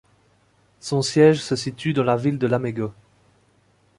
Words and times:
Son 0.79 1.03
siège 1.03 1.43
se 1.43 1.55
situe 1.55 1.93
dans 1.93 2.03
la 2.03 2.15
ville 2.17 2.39
de 2.39 2.47
Lamego. 2.47 2.91